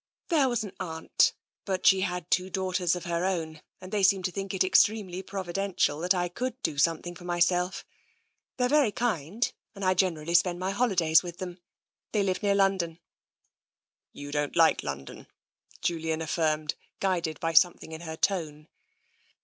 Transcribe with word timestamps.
"There 0.29 0.49
was 0.49 0.63
an 0.63 0.73
aunt, 0.79 1.35
but 1.63 1.85
she 1.85 2.01
had 2.01 2.31
two 2.31 2.49
daughters 2.49 2.95
of 2.95 3.03
her 3.05 3.23
own, 3.23 3.61
and 3.79 3.91
they 3.91 4.01
seemed 4.01 4.25
to 4.25 4.31
think 4.31 4.51
it 4.51 4.63
extremely 4.63 5.21
provi 5.21 5.53
dential 5.53 6.01
that 6.01 6.15
I 6.15 6.27
could 6.27 6.59
do 6.63 6.79
something 6.79 7.13
for 7.13 7.23
myself. 7.23 7.85
They 8.57 8.65
are 8.65 8.69
very 8.69 8.91
kind, 8.91 9.53
and 9.75 9.85
I 9.85 9.93
generally 9.93 10.33
spend 10.33 10.57
my 10.57 10.71
holidays 10.71 11.21
with 11.21 11.37
them. 11.37 11.59
They 12.13 12.23
live 12.23 12.41
near 12.41 12.55
London." 12.55 12.97
70 12.97 13.01
TENSION" 13.01 13.07
You 14.23 14.31
don't 14.31 14.55
like 14.55 14.81
London/' 14.81 15.27
Julian 15.83 16.23
affirmed, 16.23 16.73
guided 16.99 17.39
by 17.39 17.53
something 17.53 17.91
in 17.91 18.01
her 18.01 18.17
tone. 18.17 18.69